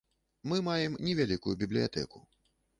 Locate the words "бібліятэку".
1.63-2.27